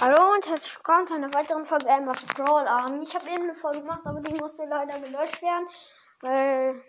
Hallo 0.00 0.32
und 0.32 0.46
herzlich 0.46 0.76
willkommen 0.76 1.08
zu 1.08 1.14
einer 1.14 1.34
weiteren 1.34 1.66
Folge 1.66 1.88
Elmas 1.88 2.24
Brawl 2.26 2.68
Arm. 2.68 3.02
Ich 3.02 3.16
habe 3.16 3.28
eben 3.30 3.42
eine 3.42 3.56
Folge 3.56 3.80
gemacht, 3.80 4.02
aber 4.04 4.20
die 4.20 4.32
musste 4.34 4.64
leider 4.64 5.00
gelöscht 5.00 5.42
werden, 5.42 5.66
weil 6.20 6.84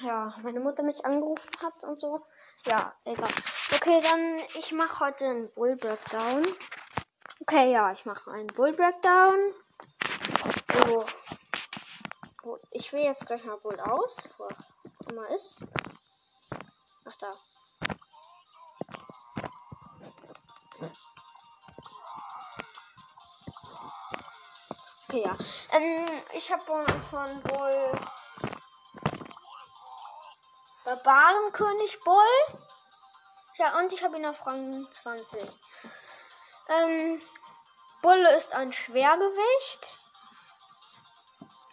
ja, 0.00 0.34
meine 0.42 0.60
Mutter 0.60 0.82
mich 0.82 1.02
angerufen 1.06 1.50
hat 1.62 1.72
und 1.82 1.98
so. 1.98 2.26
Ja, 2.66 2.94
egal. 3.06 3.30
Okay, 3.74 4.02
dann 4.02 4.36
ich 4.58 4.72
mache 4.72 5.06
heute 5.06 5.24
einen 5.24 5.50
Bull 5.54 5.74
Breakdown. 5.76 6.46
Okay, 7.40 7.72
ja, 7.72 7.92
ich 7.92 8.04
mache 8.04 8.30
einen 8.30 8.48
Bull 8.48 8.74
Breakdown. 8.74 9.54
So. 10.84 11.06
Ich 12.72 12.92
wähle 12.92 13.04
jetzt 13.04 13.26
gleich 13.26 13.42
mal 13.42 13.56
Bull 13.56 13.80
aus, 13.80 14.18
wo 14.36 14.44
er 14.44 14.56
immer 15.08 15.30
ist. 15.30 15.64
Ach 17.06 17.16
da. 17.16 17.32
Okay, 25.10 25.24
ja. 25.24 25.36
Ähm, 25.72 26.06
ich 26.34 26.52
habe 26.52 26.62
von 27.10 27.42
Bull 27.42 27.92
Barbarenkönig 30.84 31.98
Bull. 32.04 32.60
Ja, 33.56 33.76
und 33.80 33.92
ich 33.92 34.04
habe 34.04 34.18
ihn 34.18 34.26
auf 34.26 34.46
Rang 34.46 34.86
20. 35.02 35.42
Ähm, 36.68 37.20
Bulle 38.02 38.36
ist 38.36 38.54
ein 38.54 38.72
Schwergewicht. 38.72 39.98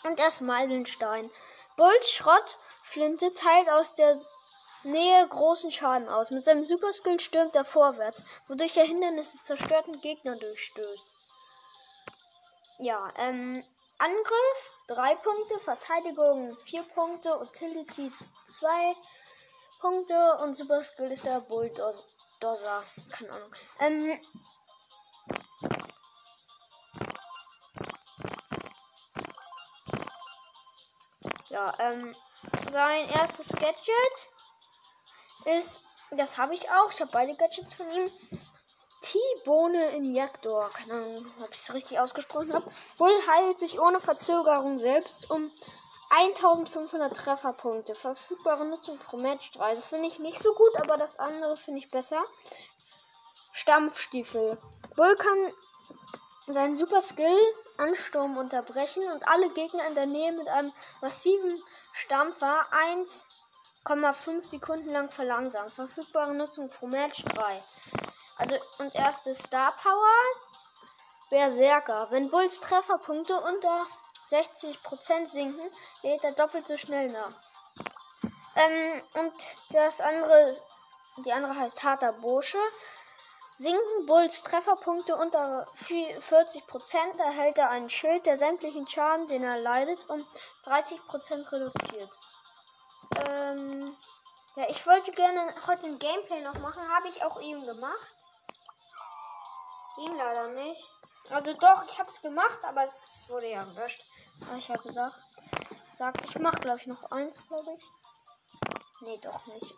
Und 0.02 0.20
er 0.20 0.30
ist 0.30 0.42
Meilenstein. 0.42 1.30
Bulls 1.76 2.10
Schrottflinte 2.10 3.36
teilt 3.36 3.70
aus 3.70 3.94
der 3.94 4.20
Nähe 4.82 5.28
großen 5.28 5.70
Schaden 5.70 6.10
aus. 6.10 6.32
Mit 6.32 6.46
seinem 6.46 6.64
Superskill 6.64 7.20
stürmt 7.20 7.56
er 7.56 7.66
vorwärts, 7.66 8.24
wodurch 8.48 8.76
er 8.78 8.86
Hindernisse 8.86 9.40
zerstörten 9.44 10.02
Gegner 10.02 10.38
durchstößt. 10.38 11.17
Ja, 12.80 13.12
ähm, 13.18 13.64
Angriff 13.98 14.72
3 14.88 15.16
Punkte, 15.16 15.60
Verteidigung 15.62 16.56
4 16.66 16.84
Punkte, 16.84 17.40
Utility 17.40 18.12
2 18.46 18.96
Punkte 19.80 20.38
und 20.44 20.56
Super 20.56 20.84
Skill 20.84 21.12
ist 21.12 21.26
der 21.26 21.40
Bulldozer. 21.42 22.04
Keine 22.40 23.32
Ahnung. 23.32 23.56
Ähm, 23.80 24.20
ja, 31.50 31.74
ähm, 31.80 32.16
sein 32.72 33.10
erstes 33.10 33.50
Gadget 33.54 34.30
ist, 35.46 35.82
das 36.12 36.38
habe 36.38 36.54
ich 36.54 36.70
auch, 36.70 36.92
ich 36.92 37.02
habe 37.02 37.12
beide 37.12 37.36
Gadgets 37.36 37.74
von 37.74 37.90
ihm. 37.90 38.12
T-Bone 39.02 39.90
Injektor. 39.92 40.70
Keine 40.70 40.94
Ahnung, 40.94 41.26
ob 41.42 41.52
ich 41.52 41.60
es 41.60 41.74
richtig 41.74 42.00
ausgesprochen 42.00 42.54
habe. 42.54 42.70
Bull 42.98 43.16
heilt 43.28 43.60
sich 43.60 43.80
ohne 43.80 44.00
Verzögerung 44.00 44.78
selbst 44.80 45.30
um 45.30 45.52
1500 46.10 47.16
Trefferpunkte. 47.16 47.96
Verfügbare 47.96 48.66
Nutzung 48.66 48.98
pro 48.98 49.18
Match 49.18 49.52
3. 49.52 49.76
Das 49.76 49.90
finde 49.90 50.08
ich 50.08 50.20
nicht 50.20 50.42
so 50.42 50.54
gut, 50.54 50.76
aber 50.78 50.98
das 50.98 51.20
andere 51.20 51.58
finde 51.58 51.80
ich 51.80 51.92
besser. 51.92 52.24
Stampfstiefel. 53.52 54.58
Bull 54.96 55.16
kann 55.16 55.54
seinen 56.48 56.76
Super 56.76 57.02
Skill 57.02 57.38
Ansturm 57.78 58.38
unterbrechen 58.38 59.04
und 59.12 59.28
alle 59.28 59.50
Gegner 59.50 59.86
in 59.88 59.96
der 59.96 60.06
Nähe 60.06 60.32
mit 60.32 60.48
einem 60.48 60.74
massiven 61.02 61.62
Stampfer 61.94 62.66
1,5 63.84 64.44
Sekunden 64.44 64.92
lang 64.92 65.12
verlangsamen. 65.12 65.72
Verfügbare 65.72 66.34
Nutzung 66.34 66.70
pro 66.70 66.88
Match 66.88 67.24
3. 67.26 67.64
Also, 68.38 68.56
und 68.78 68.94
erste 68.96 69.34
Star 69.34 69.74
Power. 69.82 70.14
Berserker. 71.30 72.08
Wenn 72.10 72.30
Bulls 72.30 72.60
Trefferpunkte 72.60 73.40
unter 73.40 73.86
60% 74.28 75.28
sinken, 75.28 75.72
lädt 76.02 76.24
er 76.24 76.32
doppelt 76.32 76.68
so 76.68 76.78
schnell 76.78 77.10
nach. 77.10 77.34
Ähm, 78.56 79.04
und 79.14 79.34
das 79.72 80.02
andere, 80.02 80.56
die 81.18 81.32
andere 81.32 81.56
heißt 81.56 81.84
harter 81.84 82.14
Bursche. 82.14 82.60
Sinken 83.58 84.06
Bulls 84.06 84.44
Trefferpunkte 84.44 85.16
unter 85.16 85.68
40%, 85.88 87.20
erhält 87.20 87.58
er 87.58 87.72
einen 87.72 87.90
Schild, 87.90 88.26
der 88.26 88.38
sämtlichen 88.38 88.88
Schaden, 88.88 89.28
den 89.28 89.44
er 89.44 89.60
leidet, 89.60 90.08
um 90.10 90.24
30% 90.66 91.52
reduziert. 91.52 92.12
Ähm, 93.28 93.98
ja, 94.56 94.70
ich 94.70 94.86
wollte 94.86 95.12
gerne 95.12 95.54
heute 95.66 95.88
ein 95.88 96.00
Gameplay 96.00 96.42
noch 96.42 96.60
machen, 96.60 96.88
habe 96.88 97.10
ich 97.10 97.24
auch 97.24 97.42
eben 97.42 97.66
gemacht. 97.66 98.17
Ging 99.98 100.16
leider 100.16 100.48
nicht. 100.50 100.90
Also 101.30 101.54
doch, 101.54 101.84
ich 101.86 102.00
habe 102.00 102.10
es 102.10 102.22
gemacht, 102.22 102.60
aber 102.64 102.86
es 102.86 103.26
wurde 103.30 103.50
ja 103.50 103.64
gelöscht. 103.66 104.06
Ich 104.58 104.70
habe 104.70 104.84
gesagt, 104.84 105.16
sagt, 105.96 106.24
ich 106.24 106.38
mache 106.40 106.58
glaube 106.58 106.80
ich 106.80 106.88
noch 106.88 107.12
eins, 107.12 107.44
glaube 107.48 107.76
ich. 107.78 107.84
Nee, 109.02 109.18
doch 109.18 109.46
nicht. 109.48 109.76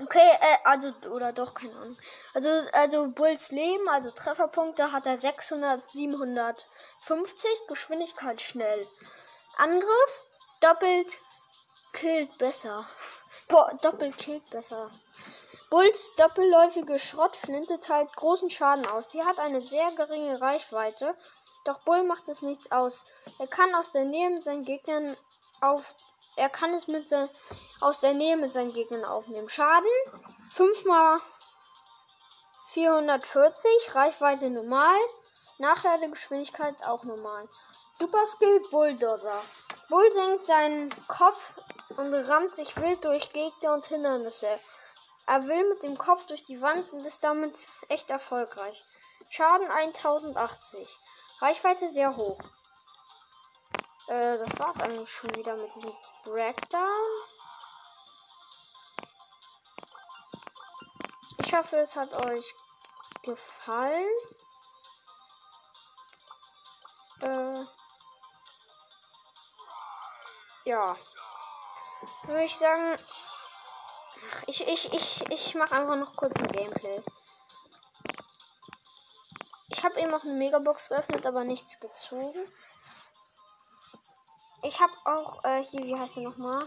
Okay, 0.00 0.30
äh, 0.40 0.58
also 0.64 0.92
oder 1.10 1.32
doch 1.32 1.54
keine 1.54 1.74
Ahnung. 1.74 1.98
Also 2.34 2.48
also 2.72 3.08
Bulls 3.08 3.50
Leben, 3.50 3.88
also 3.88 4.10
Trefferpunkte 4.10 4.92
hat 4.92 5.06
er 5.06 5.20
600 5.20 5.88
750, 5.88 7.50
Geschwindigkeit 7.68 8.40
schnell. 8.40 8.86
Angriff 9.56 10.24
doppelt 10.60 11.20
killt 11.92 12.36
besser. 12.38 12.88
Boah, 13.48 13.72
doppelt 13.82 14.18
killt 14.18 14.48
besser. 14.50 14.90
Bulls 15.70 16.10
doppelläufige 16.16 16.98
Schrottflinte 16.98 17.80
teilt 17.80 18.14
großen 18.16 18.50
Schaden 18.50 18.86
aus. 18.86 19.10
Sie 19.10 19.22
hat 19.22 19.38
eine 19.38 19.60
sehr 19.62 19.92
geringe 19.92 20.40
Reichweite, 20.40 21.14
doch 21.64 21.80
Bull 21.80 22.04
macht 22.04 22.28
es 22.28 22.42
nichts 22.42 22.72
aus. 22.72 23.04
Er 23.38 23.46
kann 23.46 23.74
aus 23.74 23.92
der 23.92 24.04
Nähe 24.04 24.30
mit 24.30 24.44
seinen 24.44 24.64
Gegnern 24.64 25.16
auf 25.60 25.94
er 26.38 26.48
kann 26.48 26.72
es 26.72 26.86
mit 26.86 27.08
se 27.08 27.28
aus 27.80 27.98
der 27.98 28.14
Nähe 28.14 28.36
mit 28.36 28.52
seinen 28.52 28.72
Gegnern 28.72 29.04
aufnehmen. 29.04 29.48
Schaden 29.48 29.90
5 30.52 30.84
mal 30.84 31.20
440, 32.74 33.94
Reichweite 33.94 34.48
normal, 34.48 34.96
Nachladegeschwindigkeit 35.58 36.84
auch 36.84 37.02
normal. 37.02 37.48
Super 37.96 38.24
Skill 38.24 38.60
Bulldozer. 38.70 39.42
Bull 39.88 40.12
senkt 40.12 40.46
seinen 40.46 40.90
Kopf 41.08 41.54
und 41.96 42.14
rammt 42.14 42.54
sich 42.54 42.76
wild 42.76 43.04
durch 43.04 43.32
Gegner 43.32 43.74
und 43.74 43.86
Hindernisse. 43.86 44.60
Er 45.28 45.46
will 45.46 45.68
mit 45.68 45.82
dem 45.82 45.98
Kopf 45.98 46.24
durch 46.24 46.42
die 46.44 46.62
Wand 46.62 46.90
und 46.90 47.04
ist 47.04 47.22
damit 47.22 47.68
echt 47.90 48.08
erfolgreich. 48.08 48.82
Schaden 49.28 49.70
1080. 49.70 50.88
Reichweite 51.42 51.90
sehr 51.90 52.16
hoch. 52.16 52.40
Äh, 54.06 54.38
das 54.38 54.58
war's 54.58 54.80
eigentlich 54.80 55.12
schon 55.12 55.36
wieder 55.36 55.54
mit 55.56 55.74
diesem 55.74 55.92
Breakdown. 56.24 57.10
Ich 61.44 61.54
hoffe, 61.54 61.76
es 61.76 61.94
hat 61.94 62.10
euch 62.24 62.54
gefallen. 63.22 64.08
Äh, 67.20 67.64
ja. 70.64 70.96
Würde 72.22 72.44
ich 72.44 72.56
sagen, 72.56 72.98
Ach, 74.30 74.42
ich, 74.46 74.66
ich, 74.66 74.92
ich, 74.92 75.30
ich 75.30 75.54
mache 75.54 75.74
einfach 75.74 75.96
noch 75.96 76.14
kurz 76.16 76.36
ein 76.36 76.48
Gameplay. 76.48 77.02
Ich 79.68 79.84
habe 79.84 80.00
eben 80.00 80.12
auch 80.12 80.22
eine 80.22 80.32
Megabox 80.32 80.88
geöffnet, 80.88 81.26
aber 81.26 81.44
nichts 81.44 81.78
gezogen. 81.80 82.40
Ich 84.62 84.80
habe 84.80 84.92
auch, 85.04 85.44
äh, 85.44 85.62
hier, 85.62 85.84
wie 85.84 85.98
heißt 85.98 86.16
er 86.16 86.24
nochmal? 86.24 86.66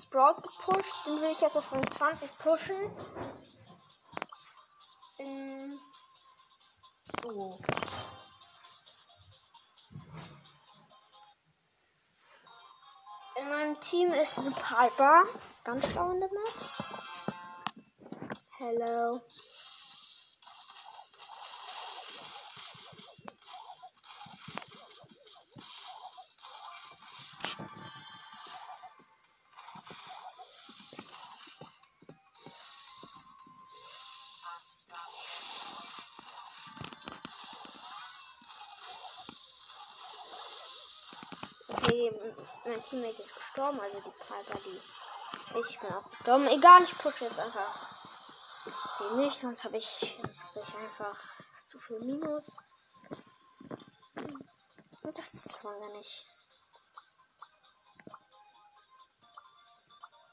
Sprout 0.00 0.42
gepusht. 0.42 0.94
Den 1.06 1.20
will 1.20 1.30
ich 1.30 1.40
jetzt 1.40 1.56
auf 1.56 1.70
Rang 1.70 1.90
20 1.90 2.38
pushen. 2.38 2.76
In 5.18 5.78
oh. 7.26 7.58
In 13.42 13.48
meinem 13.48 13.80
Team 13.80 14.12
ist 14.12 14.38
eine 14.38 14.52
Piper. 14.52 15.24
Ganz 15.64 15.88
schlau 15.88 16.12
in 16.12 16.20
der 16.20 16.28
Map. 16.28 16.48
Hello. 18.58 19.20
Okay, 41.92 42.10
mein 42.64 42.82
Teammate 42.84 43.20
ist 43.20 43.34
gestorben, 43.34 43.78
also 43.78 44.00
die 44.00 44.10
Piper, 44.10 44.58
die. 44.64 45.58
Ich 45.58 45.78
bin 45.78 45.92
auch 45.92 46.08
gestorben. 46.08 46.46
Egal, 46.46 46.82
ich 46.84 46.96
pushe 46.96 47.26
jetzt 47.26 47.38
einfach 47.38 47.92
Okay, 48.64 49.14
nicht, 49.16 49.38
sonst 49.38 49.62
habe 49.64 49.76
ich, 49.76 50.18
ich 50.24 50.74
einfach 50.74 51.18
zu 51.66 51.78
viel 51.78 51.98
Minus. 51.98 52.56
Und 55.02 55.18
das 55.18 55.62
wollen 55.62 55.80
wir 55.82 55.98
nicht. 55.98 56.26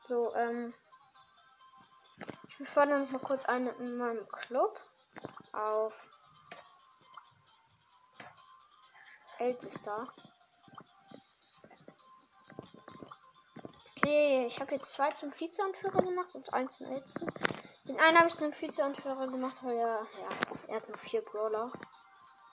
So, 0.07 0.33
ähm. 0.35 0.73
Ich 2.47 2.57
befördere 2.57 2.99
noch 3.01 3.09
mal 3.09 3.19
kurz 3.19 3.43
eine 3.43 3.71
in 3.71 3.97
meinem 3.97 4.25
Club 4.29 4.79
auf 5.51 6.09
Ältester. 9.39 10.07
Okay, 14.09 14.47
ich 14.47 14.59
habe 14.59 14.71
jetzt 14.71 14.91
zwei 14.91 15.11
zum 15.11 15.31
Vizeanführer 15.39 16.01
gemacht 16.01 16.33
und 16.33 16.51
eins 16.51 16.75
zum 16.75 16.87
Ältesten. 16.87 17.27
Den 17.87 17.99
einen 17.99 18.17
habe 18.17 18.27
ich 18.27 18.35
zum 18.37 18.51
Vizeanführer 18.51 19.27
gemacht, 19.27 19.57
weil 19.61 19.77
er, 19.77 20.07
ja, 20.19 20.29
er 20.67 20.75
hat 20.77 20.89
noch 20.89 20.97
vier 20.97 21.21
Brawler. 21.21 21.71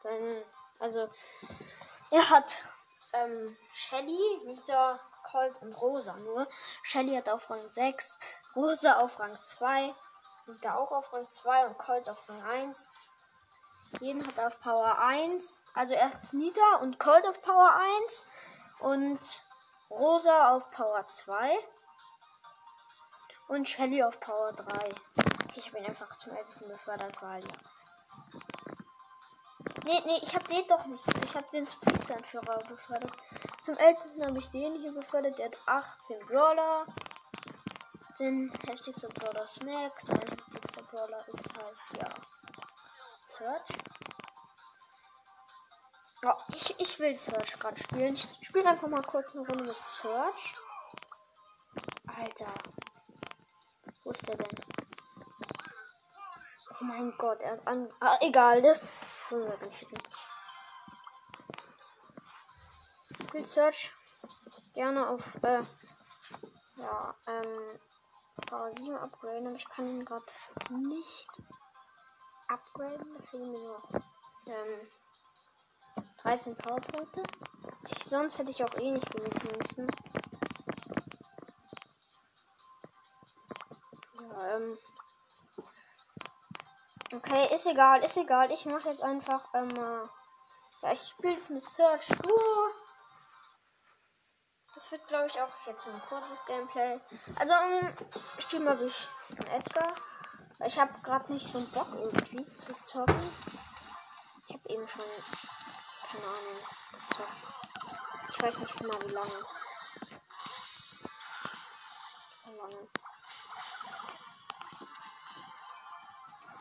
Sein, 0.03 0.43
also, 0.81 1.09
er 2.11 2.29
hat 2.29 2.55
ähm, 3.15 3.57
Shelly, 3.73 4.19
Nita, 4.45 5.01
Colt 5.31 5.55
und 5.63 5.73
Rosa 5.81 6.15
nur. 6.19 6.47
Shelly 6.83 7.17
hat 7.17 7.31
auf 7.31 7.49
Rang 7.49 7.67
6, 7.71 8.21
Rosa 8.55 8.99
auf 8.99 9.19
Rang 9.19 9.39
2, 9.43 9.95
Nita 10.49 10.75
auch 10.75 10.93
auf 10.93 11.11
Rang 11.15 11.27
2 11.31 11.69
und 11.69 11.79
Colt 11.79 12.07
auf 12.11 12.29
Rang 12.29 12.43
1. 12.51 12.91
Jeden 14.01 14.27
hat 14.27 14.39
auf 14.39 14.61
Power 14.61 14.99
1. 14.99 15.65
Also 15.73 15.95
erst 15.95 16.35
Nita 16.35 16.77
und 16.83 16.99
Colt 16.99 17.27
auf 17.27 17.41
Power 17.41 17.73
1 18.05 18.27
und 18.81 19.46
Rosa 19.91 20.55
auf 20.55 20.71
Power 20.71 21.07
2 21.07 21.59
und 23.49 23.69
Shelly 23.69 24.03
auf 24.03 24.19
Power 24.21 24.53
3. 24.53 24.95
Ich 25.55 25.73
ihn 25.73 25.87
einfach 25.87 26.17
zum 26.17 26.33
Ältesten 26.33 26.69
befördert, 26.69 27.21
weil 27.23 27.43
ja. 27.45 27.55
Nee, 29.87 30.03
nee, 30.05 30.19
ich 30.21 30.35
habe 30.35 30.45
den 30.49 30.67
doch 30.67 30.85
nicht. 30.87 31.05
Ich 31.25 31.37
habe 31.37 31.47
den 31.53 31.65
zum 31.65 31.81
Vizeanführer 31.83 32.59
befördert. 32.65 33.13
Zum 33.63 33.77
Ältesten 33.77 34.21
habe 34.25 34.37
ich 34.37 34.49
den 34.49 34.75
hier 34.75 34.93
befördert. 34.93 35.39
Der 35.39 35.47
hat 35.47 35.59
18 35.65 36.27
Brawler. 36.27 36.87
Den 38.19 38.53
heftigster 38.67 39.09
Brawler 39.11 39.45
ist 39.45 39.63
Max. 39.63 40.09
Mein 40.09 40.29
heftigster 40.29 40.83
Brawler 40.91 41.25
ist 41.29 41.57
halt, 41.57 41.77
ja. 42.01 42.09
Search. 43.29 43.69
Ich, 46.49 46.81
ich 46.81 46.99
will 46.99 47.17
Search 47.17 47.59
gerade 47.59 47.81
spielen. 47.81 48.15
Ich 48.15 48.29
spiele 48.43 48.69
einfach 48.69 48.89
mal 48.89 49.03
kurz 49.03 49.35
eine 49.35 49.47
Runde 49.47 49.65
mit 49.65 49.77
Search. 49.77 50.55
Alter. 52.07 52.53
Wo 54.03 54.11
ist 54.11 54.27
der 54.29 54.37
denn? 54.37 54.49
Oh 56.71 56.85
mein 56.85 57.17
Gott, 57.17 57.41
er 57.43 57.59
an. 57.67 57.89
Ah, 58.01 58.19
egal, 58.21 58.63
das 58.63 59.25
nicht 59.31 59.81
wissen. 59.81 59.99
Ich 63.19 63.33
will 63.33 63.45
Search 63.45 63.93
gerne 64.75 65.09
auf, 65.09 65.23
äh, 65.43 65.63
ja, 66.77 67.15
ähm, 67.27 67.81
Power 68.47 68.73
7 68.77 68.95
upgraden, 68.95 69.47
aber 69.47 69.57
ich 69.57 69.69
kann 69.69 69.87
ihn 69.87 70.05
gerade 70.05 70.25
nicht 70.71 71.43
upgraden. 72.49 73.15
Da 73.15 73.23
fehlen 73.31 73.53
mir 73.53 73.59
nur, 73.59 73.83
ähm, 74.47 74.89
13 76.27 76.57
Powerpunkte. 76.57 77.23
Sonst 78.05 78.37
hätte 78.39 78.51
ich 78.51 78.65
auch 78.65 78.75
eh 78.75 78.91
nicht 78.91 79.09
benötigen 79.13 79.59
müssen. 79.59 79.89
Ja, 84.21 84.57
ähm. 84.57 84.79
Okay, 87.15 87.55
ist 87.55 87.67
egal, 87.67 88.03
ist 88.03 88.17
egal. 88.17 88.51
Ich 88.51 88.67
mache 88.67 88.89
jetzt 88.89 89.05
einfach, 89.05 89.55
ähm, 89.55 89.71
ja, 90.83 90.93
ich 90.93 91.01
spiele 91.01 91.37
es 91.37 91.49
mit 91.49 91.63
Search 91.63 92.09
Tour. 92.09 92.71
Das 94.75 94.91
wird, 94.91 95.07
glaube 95.07 95.29
ich, 95.29 95.41
auch 95.41 95.67
jetzt 95.67 95.87
ein 95.87 96.03
kurzes 96.09 96.45
Gameplay. 96.45 97.01
Also, 97.37 97.55
um, 97.55 98.41
Stream 98.41 98.69
habe 98.69 98.85
ich 98.85 99.09
Edgar. 99.49 99.95
Ich 100.67 100.77
habe 100.77 100.93
gerade 101.03 101.33
nicht 101.33 101.47
so 101.47 101.59
einen 101.59 101.71
Bock 101.71 101.87
irgendwie 101.95 102.45
zu 102.57 102.75
zocken. 102.85 103.33
Ich 104.49 104.55
habe 104.55 104.69
eben 104.69 104.89
schon 104.89 105.05
keine 106.17 106.29
Ahnung. 106.29 106.57
Ich 108.29 108.43
weiß 108.43 108.59
nicht 108.59 108.83
mal 108.83 109.01
wie 109.03 109.13
lange. 109.13 109.47
Wie 112.45 112.57
lange. 112.57 112.89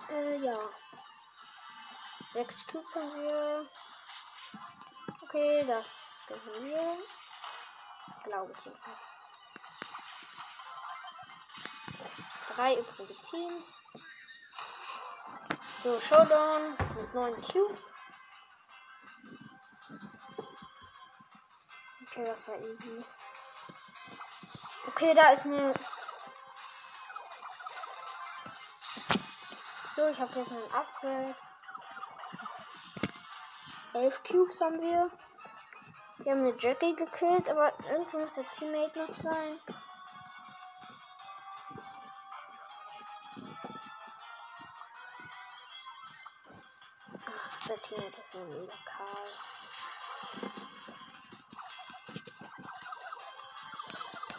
Äh, 0.09 0.37
ja. 0.37 0.57
Sechs 2.31 2.67
Cubes 2.67 2.95
haben 2.95 3.21
wir. 3.21 3.69
Okay, 5.23 5.65
das 5.65 6.23
gewinnen 6.27 6.65
wir. 6.65 6.97
Glaube 8.23 8.51
ich 8.51 8.65
jedenfalls. 8.65 8.97
Drei 12.55 12.75
übrige 12.75 13.15
Teams. 13.29 13.73
So, 15.83 15.99
Showdown 15.99 16.77
mit 16.95 17.13
neun 17.13 17.41
Cubes. 17.41 17.91
Okay, 22.15 22.27
das 22.27 22.47
war 22.47 22.57
easy. 22.59 23.03
Okay, 24.87 25.13
da 25.13 25.31
ist 25.31 25.45
mir. 25.45 25.73
So, 29.97 30.07
ich 30.07 30.17
habe 30.17 30.39
jetzt 30.39 30.51
ein 30.51 30.71
Upgrade. 30.71 31.35
11 33.95 34.23
Cubes 34.23 34.61
haben 34.61 34.81
wir. 34.81 35.11
Wir 36.19 36.31
haben 36.31 36.47
eine 36.47 36.57
Jackie 36.57 36.95
gekillt, 36.95 37.49
aber 37.49 37.73
irgendwo 37.89 38.19
muss 38.19 38.35
der 38.35 38.49
Teammate 38.49 38.97
noch 38.97 39.13
sein. 39.13 39.59
Ach, 47.27 47.67
der 47.67 47.81
Teammate 47.81 48.19
ist 48.21 48.33
nur 48.35 48.45
mega 48.45 48.73
kahl. 48.85 49.27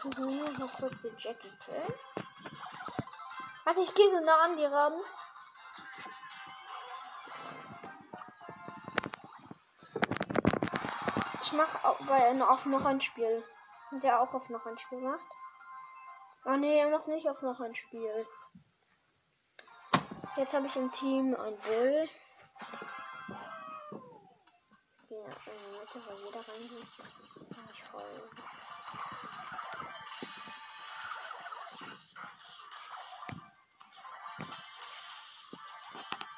Ich 0.09 0.19
muss 0.19 0.29
nur 0.29 0.51
noch 0.53 0.79
kurz 0.79 1.03
die 1.03 1.13
Jackie 1.19 1.51
killen. 1.65 1.95
Warte, 3.65 3.81
ich 3.81 3.93
gehe 3.93 4.09
so 4.09 4.21
nah 4.21 4.45
an 4.45 4.57
die 4.57 4.65
ran. 4.65 4.93
Ich 11.43 11.53
mache 11.53 11.85
auf 11.85 12.67
noch 12.67 12.85
ein 12.85 13.01
Spiel. 13.01 13.45
Und 13.91 14.05
der 14.05 14.21
auch 14.21 14.33
auf 14.33 14.49
noch 14.49 14.65
ein 14.67 14.79
Spiel 14.79 15.01
macht. 15.01 15.27
Ah 16.45 16.57
ne, 16.57 16.79
er 16.79 16.89
macht 16.89 17.09
nicht 17.09 17.29
auf 17.29 17.43
noch 17.43 17.59
ein 17.59 17.75
Spiel. 17.75 18.27
Jetzt 20.37 20.55
habe 20.55 20.67
ich 20.67 20.77
im 20.77 20.93
Team 20.93 21.35
ein 21.35 21.59
Bull. 21.59 22.09
Ja, 25.09 25.17
in 25.17 25.59
die 25.59 25.79
Mitte, 25.79 26.01
weil 26.07 26.17
jeder. 26.19 26.39
Das 26.39 27.51
ist 27.51 27.57
nicht 27.67 27.85
voll. 27.91 28.31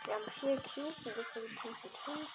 Wir 0.09 0.15
haben 0.15 0.31
vier 0.31 0.57
Cubes 0.57 1.07
und 1.07 1.17
wir 1.17 1.57
Teams 1.57 1.85
mit 1.85 1.97
fünf. 1.99 2.31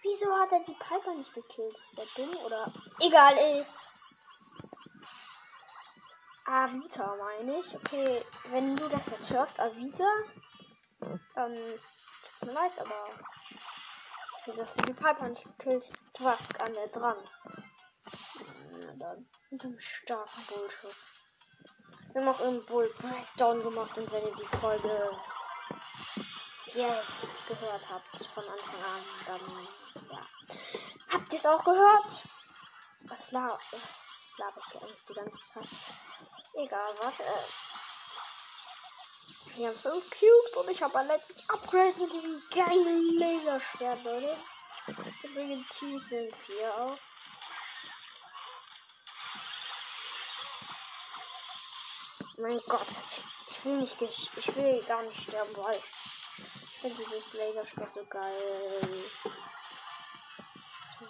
Wieso 0.00 0.34
hat 0.38 0.52
er 0.52 0.60
die 0.60 0.72
Piper 0.72 1.14
nicht 1.14 1.34
gekillt? 1.34 1.76
Ist 1.76 1.98
der 1.98 2.06
dumm 2.16 2.34
oder? 2.38 2.72
Egal, 2.98 3.36
ist. 3.60 4.16
Avita 6.46 7.14
meine 7.14 7.58
ich. 7.60 7.76
Okay, 7.76 8.24
wenn 8.44 8.74
du 8.74 8.88
das 8.88 9.10
jetzt 9.10 9.28
hörst, 9.28 9.60
Avita, 9.60 10.10
dann 11.34 11.52
tut 11.52 12.48
mir 12.48 12.54
leid, 12.54 12.72
aber 12.78 13.10
wieso 14.46 14.62
hast 14.62 14.80
du 14.80 14.86
die 14.86 14.94
Piper 14.94 15.28
nicht 15.28 15.44
gekillt? 15.44 15.92
Du 16.14 16.24
warst 16.24 16.58
an 16.58 16.72
der 16.72 16.88
dran. 16.88 17.18
Na 18.70 18.92
dann. 18.94 19.28
Mit 19.50 19.62
einem 19.62 19.78
starken 19.78 20.46
Bullschuss. 20.46 21.06
Wir 22.12 22.20
haben 22.20 22.28
auch 22.28 22.40
im 22.40 22.62
Bull 22.66 22.92
Breakdown 22.98 23.62
gemacht 23.62 23.96
und 23.96 24.10
wenn 24.12 24.26
ihr 24.26 24.36
die 24.36 24.56
Folge 24.58 25.16
jetzt 26.66 27.28
gehört 27.48 27.88
habt 27.88 28.26
von 28.34 28.44
Anfang 28.44 28.84
an, 28.84 29.02
dann 29.26 29.68
ja. 30.10 30.20
Habt 31.10 31.32
ihr 31.32 31.38
es 31.38 31.46
auch 31.46 31.64
gehört? 31.64 32.22
Was 33.02 33.32
laber 33.32 33.58
lab 34.38 34.56
ich 34.58 34.72
hier 34.72 34.82
eigentlich 34.82 35.04
die 35.06 35.14
ganze 35.14 35.44
Zeit? 35.46 35.68
Egal, 36.54 36.94
warte. 36.98 37.24
Wir 39.54 39.68
haben 39.68 39.78
5 39.78 40.10
Cubes 40.10 40.56
und 40.56 40.70
ich 40.70 40.82
habe 40.82 40.98
ein 40.98 41.06
letztes 41.06 41.48
Upgrade 41.48 41.98
mit 41.98 42.12
diesem 42.12 42.42
geilen 42.54 43.18
Laserschwert, 43.18 44.04
Leute. 44.04 44.36
Übrigens 45.22 45.66
Teams 45.70 46.08
sind 46.10 46.34
4 46.36 46.74
auch. 46.74 46.98
Mein 52.42 52.60
Gott, 52.66 52.88
ich, 53.48 53.64
will 53.64 53.76
nicht, 53.76 54.02
ich 54.02 54.56
will 54.56 54.82
gar 54.82 55.00
nicht 55.02 55.22
sterben, 55.22 55.56
weil 55.58 55.80
ich 56.64 56.78
finde 56.80 56.96
dieses 56.96 57.34
Laserschwert 57.34 57.92
so 57.92 58.04
geil. 58.06 58.80
So. 60.98 61.06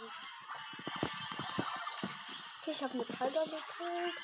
Okay, 2.61 2.73
ich 2.73 2.83
habe 2.83 2.93
eine 2.93 3.05
Piper 3.05 3.45
gekillt. 3.45 4.19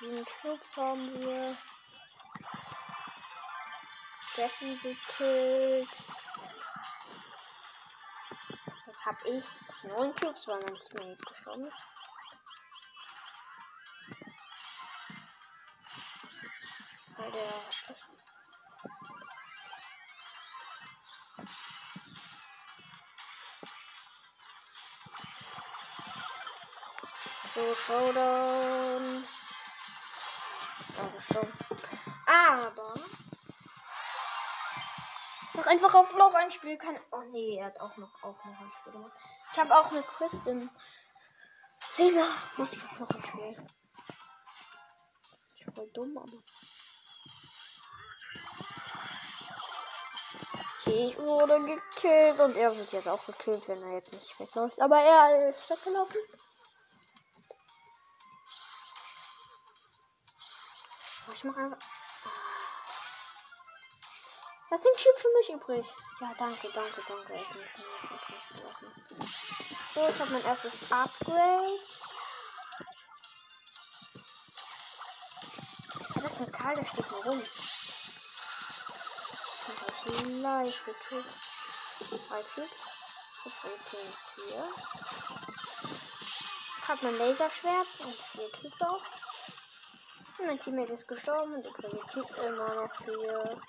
Sieben 0.00 0.24
Cubes 0.24 0.76
haben 0.76 1.20
wir. 1.20 1.56
Jesse 4.34 4.76
gekillt. 4.78 6.02
Jetzt 8.88 9.06
habe 9.06 9.28
ich 9.28 9.44
neun 9.84 10.12
Cubes, 10.16 10.48
weil 10.48 10.64
mein 10.64 10.80
Teammate 10.80 11.24
gestorben 11.24 11.66
ist. 11.68 12.01
Weil 17.22 17.30
der 17.30 17.70
schlecht 17.70 18.04
ist. 18.12 18.32
So, 27.54 27.74
Showdown. 27.76 29.24
Ja. 30.96 31.42
Aber. 32.26 32.94
Noch 35.54 35.66
einfach 35.66 35.94
auf 35.94 36.12
noch 36.14 36.34
ein 36.34 36.50
Spiel 36.50 36.76
kann. 36.76 36.98
Oh 37.12 37.22
nee, 37.30 37.58
er 37.58 37.66
hat 37.66 37.78
auch 37.78 37.96
noch 37.98 38.22
auf 38.24 38.44
noch 38.44 38.60
ein 38.60 38.72
Spiel 38.72 38.92
gemacht. 38.94 39.12
Ich 39.52 39.58
habe 39.60 39.78
auch 39.78 39.92
eine 39.92 40.02
Kristen. 40.02 40.70
Zehnmal 41.88 42.30
muss 42.56 42.72
ich 42.72 42.82
auf 42.82 42.98
noch 42.98 43.10
ein 43.10 43.24
Spiel. 43.24 43.66
Ich 45.54 45.64
voll 45.72 45.88
dumm, 45.92 46.18
aber. 46.18 46.42
Okay, 50.84 51.06
ich 51.10 51.18
wurde 51.18 51.60
gekillt 51.64 52.40
und 52.40 52.56
er 52.56 52.76
wird 52.76 52.92
jetzt 52.92 53.08
auch 53.08 53.24
gekillt, 53.24 53.68
wenn 53.68 53.80
er 53.82 53.94
jetzt 53.94 54.12
nicht 54.12 54.40
wegläuft. 54.40 54.80
Aber 54.80 55.00
er 55.00 55.48
ist 55.48 55.68
weggelaufen. 55.70 56.18
Ich 61.32 61.44
mache 61.44 61.60
einfach. 61.60 61.78
Was 64.70 64.80
ist 64.80 64.86
ein 64.86 64.96
Typ 64.96 65.18
für 65.18 65.32
mich 65.34 65.50
übrig? 65.50 65.86
Ja, 66.20 66.32
danke, 66.36 66.68
danke, 66.74 67.02
danke. 67.06 67.40
So, 69.94 70.08
ich 70.08 70.18
habe 70.18 70.30
mein 70.32 70.44
erstes 70.44 70.78
Upgrade. 70.90 71.78
Ah, 76.14 76.20
das 76.22 76.32
ist 76.32 76.40
ein 76.40 76.52
Karl, 76.52 76.76
der 76.76 76.84
steht 76.84 77.10
nur 77.10 77.24
rum. 77.24 77.42
Ich 79.62 79.68
habe 79.68 80.28
live. 80.28 80.84
Drei 82.28 82.42
Cubes. 82.42 82.70
Rating 83.44 84.08
ist 84.08 84.28
4. 84.34 84.68
Hab 86.88 87.02
mein 87.02 87.16
Laserschwert 87.16 87.86
und 88.00 88.14
4 88.14 88.50
Cubes 88.52 88.82
auch. 88.82 89.02
Und 90.38 90.46
mein 90.46 90.58
Teammate 90.58 90.92
ist 90.94 91.06
gestorben 91.06 91.54
und 91.54 91.64
der 91.64 91.70
Priorität 91.70 92.30
immer 92.38 92.74
noch 92.74 92.94
für. 92.96 93.60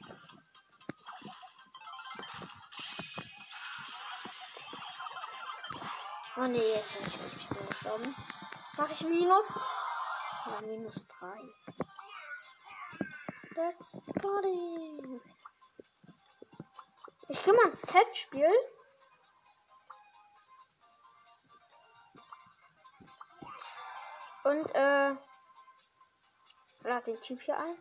Oh 6.35 6.47
nee, 6.47 6.63
ich 6.63 6.93
bin 6.93 7.03
nicht 7.03 7.51
mehr 7.51 7.67
gestorben. 7.67 8.15
Mach 8.77 8.89
ich 8.89 9.01
Minus? 9.03 9.53
Ja, 10.45 10.59
minus 10.61 11.07
3. 11.07 11.53
Let's 13.55 13.95
body. 14.21 15.21
Ich 17.29 17.43
gehe 17.43 17.53
mal 17.53 17.67
ins 17.67 17.81
Testspiel. 17.81 18.51
Und, 24.43 24.75
äh, 24.75 25.15
lade 26.81 27.05
den 27.05 27.21
Typ 27.21 27.41
hier 27.41 27.57
ein. 27.57 27.77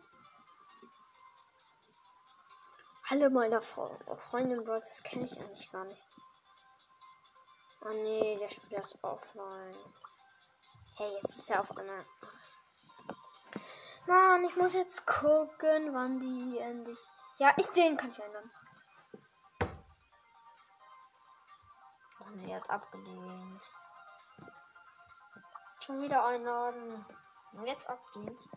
Alle 3.09 3.29
meiner 3.29 3.61
Fre 3.61 3.99
Freundin 4.29 4.63
Bros, 4.63 4.87
das 4.87 5.03
kenne 5.03 5.25
ich 5.25 5.37
eigentlich 5.37 5.71
gar 5.71 5.83
nicht. 5.83 6.03
Oh 7.81 7.89
nee, 7.89 8.37
der 8.37 8.49
spielt 8.49 8.81
das 8.81 8.97
offline. 9.03 9.75
Hey, 10.95 11.11
jetzt 11.21 11.37
ist 11.37 11.49
er 11.49 11.61
auf 11.61 11.77
einer. 11.77 12.05
Mann, 14.07 14.45
ich 14.45 14.55
muss 14.55 14.73
jetzt 14.73 15.05
gucken, 15.05 15.93
wann 15.93 16.19
die 16.19 16.59
endlich. 16.59 16.97
Ja, 17.39 17.53
ich 17.57 17.67
den 17.67 17.97
kann 17.97 18.11
ich 18.11 18.19
ändern. 18.19 18.49
Nee, 22.35 22.51
er 22.51 22.61
hat 22.61 22.69
abgelehnt. 22.69 23.71
Schon 25.79 26.01
wieder 26.01 26.25
einladen. 26.25 27.05
Und 27.53 27.67
jetzt 27.67 27.89
abgelehnt. 27.89 28.47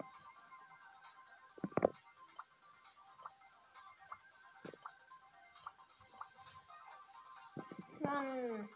Mann. 8.01 8.69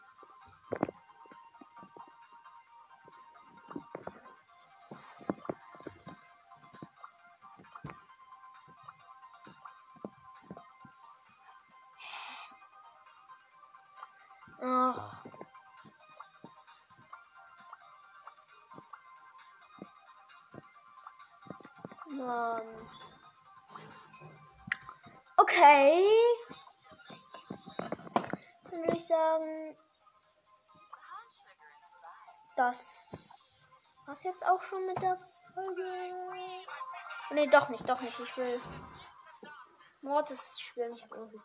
Ach. 14.63 15.25
Mann. 22.09 22.63
Okay. 25.39 26.05
Dann 28.71 28.83
würde 28.83 28.97
ich 28.97 29.07
sagen, 29.07 29.77
das 32.57 33.67
war's 34.07 34.23
jetzt 34.23 34.47
auch 34.47 34.61
schon 34.63 34.85
mit 34.87 35.01
der 35.01 35.19
Folge. 35.55 35.83
Ne, 37.31 37.49
doch 37.49 37.71
nicht, 37.71 37.89
doch 37.89 38.01
nicht. 38.03 38.19
Ich 38.19 38.37
will 38.37 38.61
Mortis 40.03 40.61
spielen. 40.61 40.93
Ich 40.93 41.03
habe 41.05 41.17
irgendwie 41.17 41.41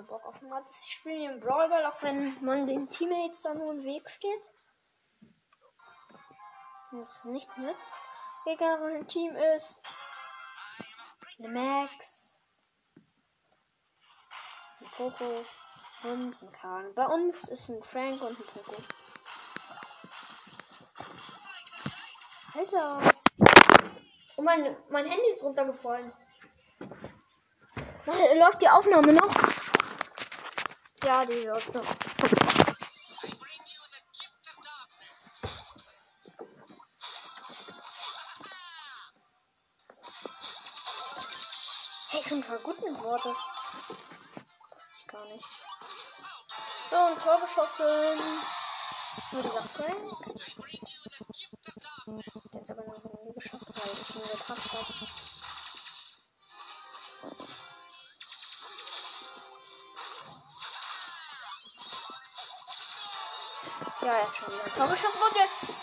voll 0.00 0.18
Bock 0.18 0.26
auf 0.26 0.40
Mortis. 0.42 0.84
Ich 0.86 0.94
spiele 0.94 1.18
hier 1.18 1.32
im 1.32 1.40
Brawl 1.40 1.68
Ball, 1.68 1.84
auch 1.86 2.02
wenn 2.02 2.36
man 2.44 2.66
den 2.66 2.88
Teammates 2.88 3.42
da 3.42 3.54
nur 3.54 3.72
im 3.72 3.84
Weg 3.84 4.08
steht. 4.08 4.50
Das 6.92 7.24
nicht 7.24 7.56
mit. 7.58 7.76
Gegnerische 8.44 9.06
Team 9.06 9.36
ist 9.54 9.82
eine 11.38 11.48
Max, 11.48 12.42
ein 14.80 14.90
Poco 14.96 15.44
und 16.04 16.42
ein 16.42 16.52
Karl. 16.52 16.92
Bei 16.94 17.06
uns 17.06 17.48
ist 17.48 17.68
ein 17.68 17.82
Frank 17.82 18.22
und 18.22 18.38
ein 18.38 18.46
Poco. 18.54 18.76
Alter. 22.54 23.00
Oh 24.36 24.42
mein, 24.42 24.76
mein 24.88 25.06
Handy 25.06 25.28
ist 25.30 25.42
runtergefallen. 25.42 26.12
Läuft 28.06 28.62
die 28.62 28.68
Aufnahme 28.68 29.12
noch? 29.12 29.49
Ja, 31.10 31.26
die 31.26 31.42
läuft 31.42 31.74
noch. 31.74 31.84
Hey, 42.10 42.20
ich 42.20 42.28
bin 42.28 42.44
voll 42.44 42.58
gut 42.58 42.80
mit 42.84 43.02
Wortes. 43.02 43.36
Wusste 44.70 44.90
ich 45.00 45.06
gar 45.08 45.24
nicht. 45.24 45.44
So, 46.88 46.94
ein 46.94 47.18
Tor 47.18 47.40
geschossen. 47.40 48.20
Nur 49.32 49.42
dieser 49.42 49.62
Frank. 49.62 49.96
Der 52.52 52.60
hat 52.60 52.70
aber 52.70 52.86
noch 52.86 53.24
nie 53.24 53.34
geschafft, 53.34 53.66
weil 53.66 53.92
ich 54.00 54.14
ihn 54.14 54.30
gepasst 54.30 54.72
habe. 54.72 55.19
Schon 64.40 64.60
ein 64.60 64.74
Tor 64.74 64.88
geschossen 64.88 65.18
und 65.28 65.36
jetzt. 65.36 65.74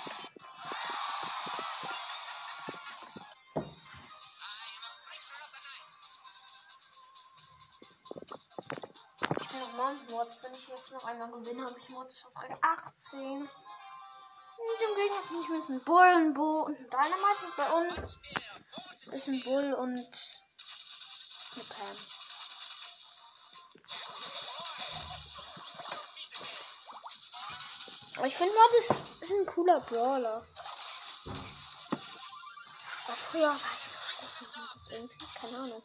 Ich 9.41 9.53
will 9.53 9.59
nochmal 9.59 9.95
Mords. 10.09 10.43
Wenn 10.43 10.53
ich 10.53 10.67
jetzt 10.67 10.91
noch 10.91 11.05
einmal 11.05 11.31
gewinne, 11.31 11.65
habe 11.65 11.77
ich 11.77 11.89
Mords 11.89 12.25
auf 12.25 12.43
Rang 12.43 12.57
18. 12.61 13.41
Mit 13.41 14.81
dem 14.81 14.95
Gegner 14.95 15.21
bin 15.29 15.41
ich 15.41 15.49
mit 15.49 15.69
einem 15.69 15.83
Bullenbo 15.83 16.63
und 16.63 16.77
einem 16.77 16.89
Dynamite. 16.89 17.45
Und 17.45 17.57
bei 17.57 17.71
uns 17.71 18.19
ist 19.11 19.27
ein 19.27 19.43
Bull 19.43 19.73
und 19.73 19.97
eine 21.55 21.63
Pam. 21.63 21.97
Aber 28.17 28.25
ich 28.27 28.35
finde 28.35 28.53
Mortis 28.53 28.89
ist 29.21 29.31
ein 29.31 29.45
cooler 29.45 29.79
Brawler. 29.81 30.43
Aber 33.05 33.15
früher 33.15 33.47
war 33.47 33.55
ich 33.55 33.83
so 33.83 33.97
schlecht 33.97 34.41
mit 34.41 34.57
Mortis 34.57 34.87
irgendwie. 34.89 35.25
Keine 35.39 35.57
Ahnung. 35.57 35.83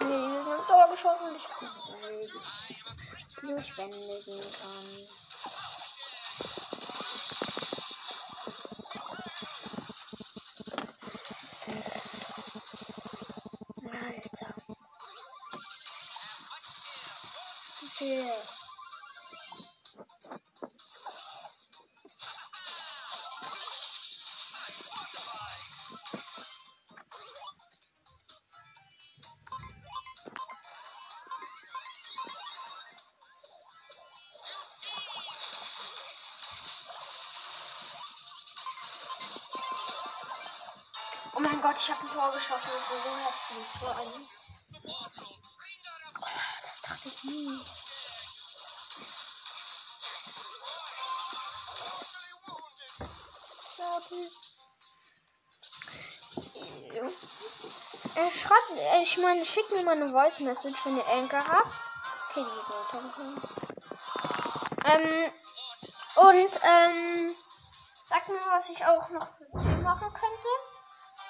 Nee, 0.00 0.40
ich 0.40 0.46
habe 0.52 0.66
Tor 0.66 0.88
geschossen 0.90 1.24
und 1.28 1.36
ich 1.36 1.46
durch 3.40 3.78
Wände 3.78 4.22
gehen 4.24 4.52
kann. 4.60 5.27
Oh 41.38 41.40
mein 41.40 41.60
Gott, 41.60 41.76
ich 41.76 41.88
habe 41.88 42.00
ein 42.02 42.10
Tor 42.10 42.32
geschossen. 42.32 42.68
Das 42.74 42.90
war 42.90 42.98
so 42.98 43.10
heftig. 43.24 43.58
Das 43.60 43.80
war 43.80 43.96
ein. 43.96 44.08
Oh, 46.20 46.26
das 46.64 46.80
dachte 46.82 47.08
ich 47.08 47.22
nie. 47.22 47.60
Er 58.14 58.30
schreibt, 58.30 58.70
äh, 58.76 59.02
ich 59.02 59.18
meine, 59.18 59.44
schickt 59.44 59.70
mir 59.70 59.82
mal 59.82 59.92
eine 59.92 60.10
Voice 60.10 60.40
Message, 60.40 60.84
wenn 60.84 60.96
ihr 60.96 61.06
Anker 61.06 61.44
habt. 61.46 61.90
Okay, 62.30 62.44
die 62.44 62.62
geht. 62.72 63.48
Ähm, 64.84 65.32
und, 66.16 66.60
ähm, 66.62 67.36
sagt 68.08 68.28
mir, 68.28 68.40
was 68.50 68.68
ich 68.70 68.84
auch 68.84 69.08
noch 69.10 69.26
für 69.26 69.44
Team 69.60 69.82
machen 69.82 70.12
könnte. 70.12 70.48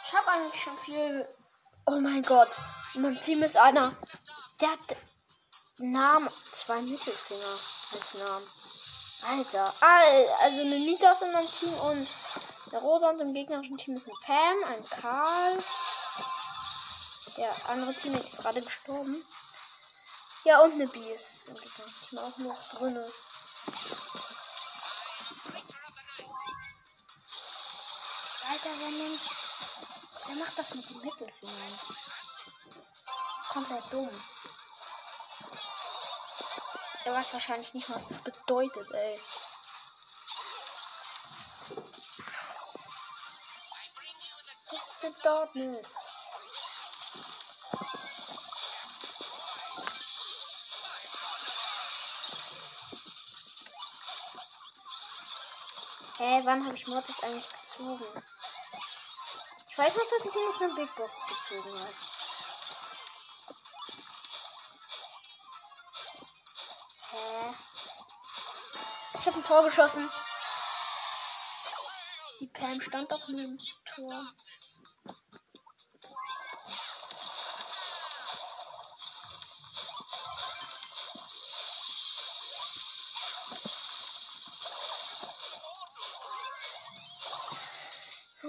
Ich 0.04 0.12
habe 0.14 0.28
eigentlich 0.30 0.62
schon 0.62 0.78
viel. 0.78 1.28
Oh 1.86 1.98
mein 2.00 2.22
Gott. 2.22 2.50
In 2.94 3.02
meinem 3.02 3.20
Team 3.20 3.42
ist 3.42 3.56
einer. 3.56 3.94
Der 4.60 4.70
hat 4.70 4.96
Namen. 5.78 6.30
Zwei 6.52 6.80
Mittelfinger 6.80 7.58
als 7.92 8.14
Namen. 8.14 8.46
Alter. 9.28 9.74
Also 9.80 10.60
eine 10.60 10.78
Nita 10.78 11.12
ist 11.12 11.22
in 11.22 11.32
meinem 11.32 11.50
Team 11.50 11.74
und 11.74 12.08
der 12.70 12.80
Rosa 12.80 13.10
und 13.10 13.20
im 13.20 13.34
gegnerischen 13.34 13.78
Team 13.78 13.96
ist 13.96 14.06
eine 14.06 14.14
Pam, 14.24 14.64
ein 14.64 14.88
Karl. 14.88 15.64
Der 17.36 17.54
andere 17.68 17.94
Team 17.94 18.14
ist 18.16 18.38
gerade 18.38 18.60
gestorben. 18.60 19.24
Ja, 20.44 20.60
und 20.60 20.72
eine 20.72 20.86
B 20.86 20.98
ist 21.12 21.48
im 21.48 21.54
gegnerischen 21.54 22.08
Team 22.08 22.18
auch 22.18 22.38
noch 22.38 22.68
drinne. 22.70 23.10
Alter, 28.50 28.70
wer 28.78 28.90
nimmt. 28.90 29.20
Wer 30.26 30.36
macht 30.36 30.58
das 30.58 30.74
mit 30.74 30.88
den 30.88 31.00
Mittelfingern? 31.00 31.78
Das 33.06 33.44
ist 33.44 33.48
komplett 33.50 33.92
dumm. 33.92 34.22
Er 37.04 37.14
weiß 37.14 37.32
wahrscheinlich 37.32 37.72
nicht, 37.72 37.88
was 37.88 38.06
das 38.06 38.22
bedeutet, 38.22 38.90
ey. 38.92 39.20
The 45.00 45.12
darkness. 45.22 45.94
Hä, 56.16 56.24
hey, 56.24 56.44
wann 56.44 56.66
habe 56.66 56.74
ich 56.74 56.86
Mortis 56.88 57.22
eigentlich 57.22 57.46
gezogen? 57.62 58.04
Ich 59.70 59.78
weiß 59.78 59.94
noch, 59.94 60.10
dass 60.10 60.24
ich 60.24 60.34
ihn 60.34 60.48
aus 60.48 60.60
einer 60.60 60.74
Big 60.74 60.92
Box 60.96 61.12
gezogen 61.28 61.78
habe. 61.78 61.94
Hä? 67.10 67.54
Ich 69.20 69.26
habe 69.26 69.36
ein 69.36 69.44
Tor 69.44 69.62
geschossen. 69.62 70.10
Die 72.40 72.48
Pam 72.48 72.80
stand 72.80 73.12
auf 73.12 73.24
dem 73.26 73.58
Tor. 73.84 74.32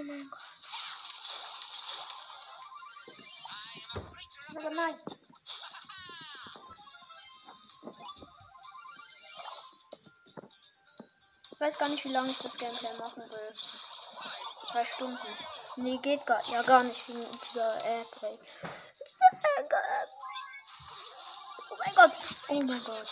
Oh 0.00 0.02
mein 0.02 0.30
Gott. 0.30 0.40
Aber 4.56 4.70
nein. 4.70 4.98
Ich 11.52 11.60
weiß 11.60 11.78
gar 11.78 11.90
nicht, 11.90 12.04
wie 12.04 12.12
lange 12.12 12.30
ich 12.30 12.38
das 12.38 12.56
Gameplay 12.56 12.96
machen 12.96 13.30
will. 13.30 13.54
Zwei 14.70 14.84
Stunden. 14.86 15.18
Nee, 15.76 15.98
geht 15.98 16.24
gar, 16.24 16.42
ja, 16.48 16.62
gar 16.62 16.82
nicht 16.82 17.06
wegen 17.06 17.26
dieser 17.42 17.84
Airplay. 17.84 18.38
Oh 21.72 21.76
mein 21.78 21.94
Gott. 21.94 22.12
Oh 22.48 22.62
mein 22.62 22.84
Gott. 22.84 23.08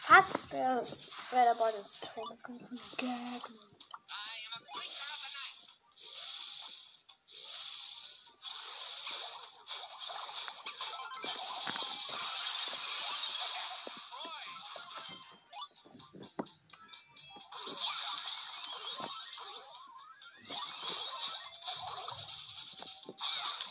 Fast 0.00 0.50
wäre 0.50 0.82
der 1.32 1.54
Ball 1.54 1.72
ins 1.74 1.98
Tor 2.00 2.28
gekommen. 2.28 2.80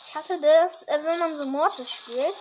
Ich 0.08 0.14
hasse 0.14 0.40
das, 0.40 0.84
äh, 0.84 1.04
wenn 1.04 1.18
man 1.18 1.36
so 1.36 1.44
Mortis 1.44 1.90
spielt. 1.90 2.34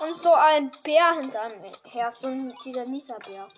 Und 0.00 0.14
so 0.14 0.34
ein 0.34 0.70
Bär 0.82 1.14
hinter 1.14 1.40
einem 1.40 1.64
her, 1.84 2.10
so 2.12 2.28
dieser 2.62 2.84
Nita-Bär. 2.84 3.48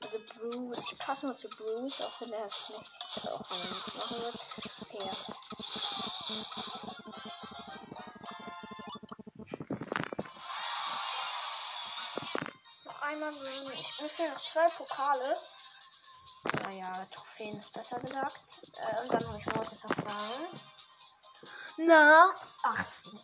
Also 0.00 0.18
Bruce, 0.20 0.92
ich 0.92 0.98
passe 0.98 1.26
mal 1.26 1.36
zu 1.36 1.48
Bruce, 1.50 2.02
auch 2.02 2.20
wenn 2.20 2.32
er 2.32 2.44
es 2.44 2.68
nicht, 2.68 3.28
auch 3.32 3.50
wenn 3.50 3.60
er 3.60 3.74
nichts 3.74 3.94
machen 3.94 4.22
wird. 4.22 4.34
Okay, 4.82 4.98
ja. 5.04 5.12
Noch 12.84 13.02
einmal, 13.02 13.34
ich 13.74 14.00
mir 14.00 14.08
fehlen 14.08 14.34
noch 14.34 14.46
zwei 14.46 14.68
Pokale. 14.68 15.36
Naja, 16.62 17.06
Trophäen 17.10 17.58
ist 17.58 17.72
besser 17.72 17.98
gesagt. 17.98 18.60
Äh, 18.76 19.02
und 19.02 19.12
dann 19.12 19.26
habe 19.26 19.38
ich 19.38 19.46
Mortis 19.46 19.84
auf 19.84 19.96
Na, 21.80 22.34
18. 22.64 23.20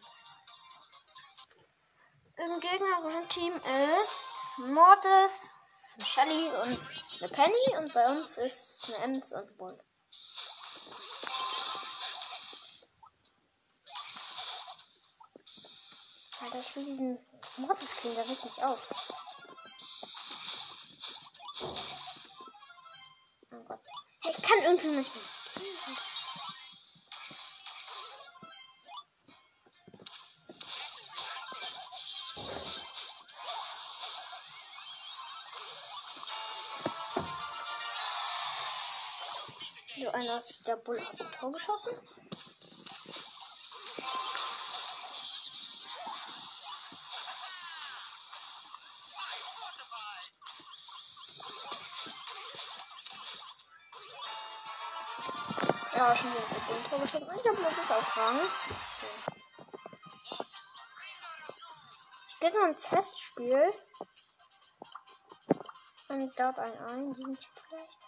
Im 2.36 2.60
gegnerischen 2.60 3.28
Team 3.28 3.52
ist 3.56 4.28
Mortis, 4.58 5.48
Shelly 5.98 6.50
und 6.62 6.80
eine 7.18 7.28
Penny 7.30 7.76
und 7.78 7.92
bei 7.92 8.06
uns 8.06 8.38
ist 8.38 8.84
eine 8.86 8.98
Ems 9.06 9.32
und 9.32 9.56
Bull. 9.56 9.76
Alter, 16.40 16.60
ich 16.60 16.76
will 16.76 16.84
diesen 16.84 17.18
Mortis 17.56 17.96
kriegen, 17.96 18.14
der 18.14 18.28
regt 18.28 18.44
mich 18.44 18.62
auf. 18.62 18.78
Oh 23.50 23.64
Gott. 23.66 23.80
Ich 24.30 24.42
kann 24.42 24.62
irgendwie 24.62 24.98
nicht 24.98 25.12
mehr. 25.12 25.33
Der 40.66 40.76
Bull 40.76 40.98
hat 41.00 41.20
ein 41.20 41.32
Tor 41.32 41.52
geschossen. 41.52 41.92
Ja, 55.94 56.16
schon 56.16 56.30
wieder 56.30 56.40
der 56.40 56.60
Bull 56.66 56.82
Tor 56.88 57.00
geschossen. 57.00 57.28
Und 57.28 57.44
der 57.44 57.52
Bull 57.52 57.66
ist 57.80 57.92
auf 57.92 58.16
Rang. 58.16 58.40
So. 59.00 59.06
Ich 62.28 62.40
gehe 62.40 62.50
noch 62.50 62.66
ein 62.66 62.76
Testspiel. 62.76 63.72
Und 66.08 66.38
dort 66.38 66.58
ein 66.58 66.78
ein, 66.78 67.14
sieben 67.14 67.36
Typ 67.36 67.52
vielleicht. 67.68 68.03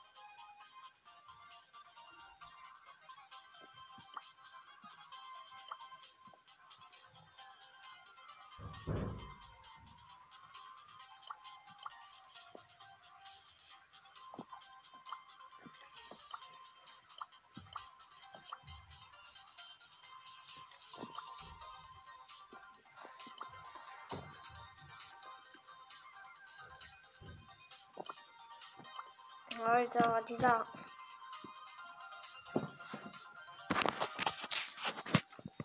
Alter, 29.77 30.23
dieser. 30.27 30.67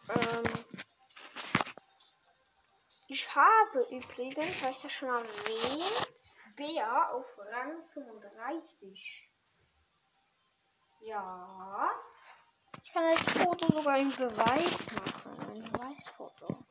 Ähm. 0.09 0.65
Ich 3.07 3.33
habe 3.33 3.87
übrigens, 3.89 4.61
habe 4.61 4.73
ich 4.73 4.81
das 4.81 4.91
schon 4.91 5.07
erwähnt, 5.07 6.35
Bea 6.57 7.09
auf 7.11 7.25
Rang 7.37 7.81
35. 7.93 9.29
Ja. 11.03 11.91
Ich 12.83 12.91
kann 12.91 13.05
als 13.05 13.21
Foto 13.21 13.71
sogar 13.71 13.93
einen 13.93 14.13
Beweis 14.13 14.87
machen. 14.93 15.39
Ein 15.53 15.63
Beweisfoto. 15.63 16.65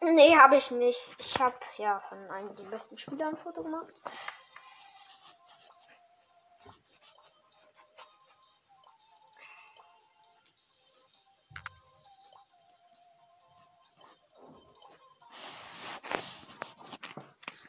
Nee, 0.00 0.36
habe 0.36 0.56
ich 0.56 0.70
nicht. 0.70 1.14
Ich 1.18 1.38
habe 1.40 1.56
ja 1.76 2.00
von 2.08 2.30
einem 2.30 2.54
der 2.56 2.64
besten 2.64 2.96
Spieler 2.96 3.28
ein 3.28 3.36
Foto 3.36 3.62
gemacht. 3.62 4.02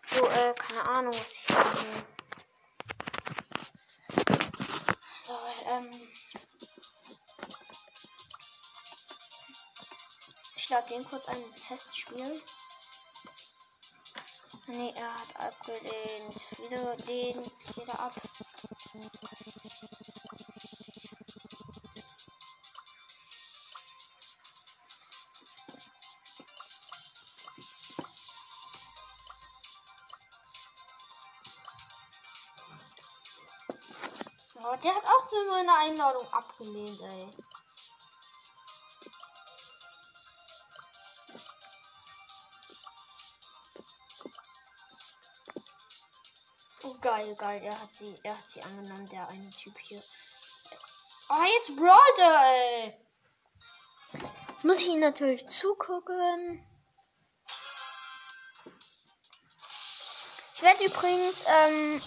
So, 0.07 0.25
äh, 0.27 0.53
keine 0.53 0.87
Ahnung, 0.87 1.13
was 1.13 1.33
ich 1.33 1.45
hier. 1.47 2.05
So, 5.25 5.37
ähm. 5.67 6.18
Ich 10.69 10.75
lade 10.75 10.87
den 10.89 11.03
kurz 11.03 11.27
ein 11.27 11.43
Testspiel. 11.55 12.43
Nee, 14.67 14.93
er 14.95 15.15
hat 15.15 15.35
abgelehnt. 15.35 16.45
Wieder 16.59 16.95
den 16.97 17.51
wieder 17.75 17.99
ab. 17.99 18.13
Oh, 34.53 34.75
der 34.83 34.93
hat 34.93 35.03
auch 35.03 35.29
so 35.31 35.45
meine 35.49 35.73
Einladung 35.73 36.31
abgelehnt, 36.31 37.01
ey. 37.01 37.48
Oh, 46.83 46.95
geil, 47.01 47.35
geil. 47.35 47.61
Er 47.63 47.79
hat 47.79 47.93
sie, 47.93 48.17
er 48.23 48.37
hat 48.37 48.47
sie 48.47 48.61
angenommen, 48.61 49.09
der 49.09 49.27
eine 49.27 49.51
Typ 49.51 49.77
hier. 49.79 50.01
Oh, 51.29 51.43
jetzt 51.57 51.75
brawlt 51.75 52.19
er, 52.19 52.53
ey. 52.53 52.97
Jetzt 54.49 54.63
muss 54.63 54.79
ich 54.79 54.87
ihn 54.87 54.99
natürlich 54.99 55.47
zugucken. 55.47 56.65
Ich 60.55 60.61
werde 60.61 60.83
übrigens, 60.85 61.43
ähm, 61.47 62.01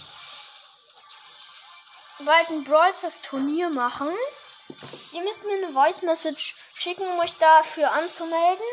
bald 2.19 2.49
ein 2.49 2.63
Brawl 2.63 2.93
das 3.01 3.21
Turnier 3.21 3.69
machen. 3.69 4.13
Ihr 5.11 5.23
müsst 5.23 5.43
mir 5.43 5.53
eine 5.53 5.73
Voice 5.73 6.01
Message 6.01 6.55
schicken, 6.73 7.07
um 7.07 7.19
euch 7.19 7.37
dafür 7.37 7.91
anzumelden. 7.91 8.65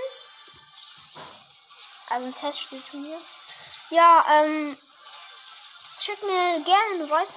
Also 2.09 2.27
ein 2.27 2.35
Testspielturnier. 2.35 3.21
Ja, 3.91 4.25
ähm, 4.29 4.77
schickt 6.01 6.23
mir 6.23 6.61
gerne 6.65 6.95
eine 6.95 7.07
Voice 7.07 7.35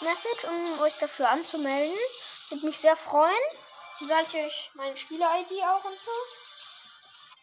Message, 0.00 0.44
um 0.44 0.80
euch 0.80 0.96
dafür 0.98 1.30
anzumelden. 1.30 1.96
Würde 2.48 2.66
mich 2.66 2.78
sehr 2.78 2.96
freuen. 2.96 3.34
Sage 4.00 4.26
ich 4.28 4.34
euch 4.36 4.70
meine 4.74 4.96
Spieler-ID 4.96 5.62
auch 5.64 5.84
und 5.84 5.98
so. 6.00 6.10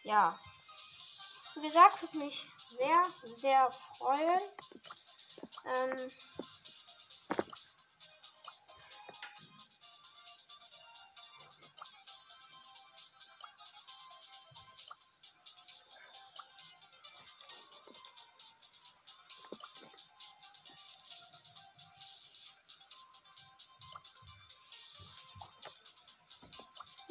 Ja. 0.03 0.39
Wie 1.55 1.61
gesagt, 1.61 2.01
würde 2.01 2.17
mich 2.17 2.47
sehr, 2.73 3.07
sehr 3.25 3.71
freuen. 3.97 4.41
Ähm, 5.65 6.11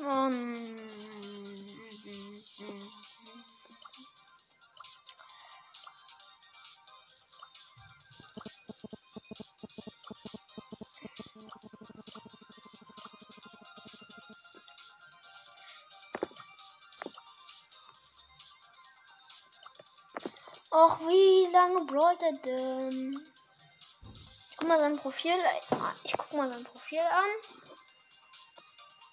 Um, 0.03 0.83
Och, 20.75 20.99
wie 21.01 21.53
lange 21.53 21.85
brawlt 21.85 22.23
er 22.23 22.33
denn? 22.33 23.21
Ich 24.51 24.57
guck 24.57 24.69
mal 24.69 24.79
sein 24.79 24.97
Profil. 24.97 25.35
Ich 26.03 26.17
guck 26.17 26.33
mal 26.33 26.49
sein 26.49 26.65
Profil 26.65 26.99
an. 26.99 27.72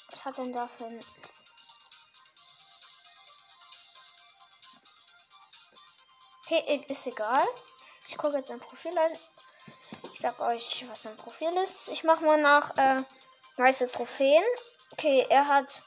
Was 0.10 0.26
hat 0.26 0.38
denn 0.38 0.52
da 0.52 0.68
für 0.68 0.86
ein. 0.86 1.06
Okay, 6.46 6.84
ist 6.88 7.06
egal. 7.06 7.48
Ich 8.08 8.18
gucke 8.18 8.38
jetzt 8.38 8.48
sein 8.48 8.60
Profil 8.60 8.98
an. 8.98 9.12
Ich 10.14 10.20
sag 10.20 10.40
euch, 10.40 10.86
was 10.90 11.04
sein 11.04 11.16
Profil 11.18 11.56
ist. 11.58 11.90
Ich 11.90 12.04
mache 12.04 12.26
mal 12.26 12.42
nach 12.42 12.76
äh, 12.76 13.04
weiße 13.58 13.92
Trophäen. 13.92 14.44
Okay, 14.92 15.28
er 15.30 15.48
hat. 15.48 15.84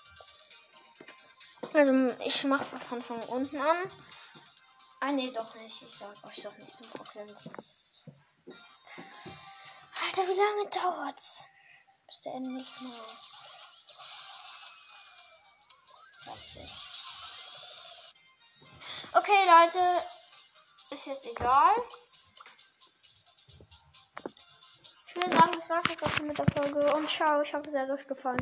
Also, 1.73 2.11
ich 2.21 2.45
mache 2.45 2.65
von, 2.65 3.03
von 3.03 3.23
unten 3.25 3.61
an. 3.61 3.91
Ah, 5.01 5.11
nee, 5.11 5.33
doch 5.33 5.55
nicht. 5.57 5.83
Ich 5.83 5.97
sag 5.97 6.15
euch 6.25 6.43
doch 6.43 6.57
nicht. 6.59 6.79
Das... 7.27 8.23
Alter, 10.07 10.23
wie 10.29 10.39
lange 10.39 10.71
dauert's? 10.71 11.45
Bis 12.07 12.21
der 12.21 12.35
endlich 12.35 12.81
mal. 12.81 13.32
Okay, 19.15 19.45
Leute. 19.47 20.05
Ist 20.91 21.07
jetzt 21.07 21.27
egal. 21.27 21.75
Ich 25.09 25.17
würde 25.17 25.37
sagen, 25.37 25.53
das 25.53 25.69
war's 25.69 25.85
jetzt 25.89 26.03
auch 26.05 26.11
schon 26.11 26.29
mit 26.29 26.39
der 26.39 26.47
Folge. 26.57 26.95
Und 26.95 27.11
ciao, 27.11 27.43
ich 27.43 27.53
hoffe, 27.53 27.67
es 27.67 27.75
hat 27.75 27.91
euch 27.91 28.07
gefallen. 28.07 28.41